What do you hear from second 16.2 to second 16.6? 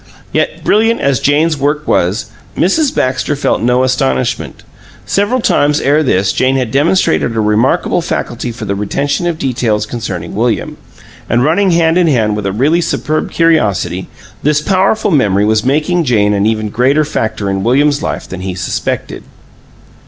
an